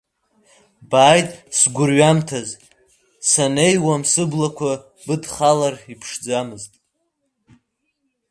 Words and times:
Бааит 0.89 1.29
сгәырҩамҭаз, 1.57 2.49
санеиуам, 3.29 4.01
сыблақәа 4.11 4.71
быдхалар 5.05 5.75
иԥшӡамызт. 5.93 6.73